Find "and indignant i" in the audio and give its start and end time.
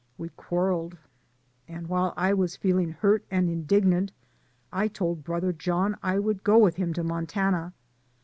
3.29-4.87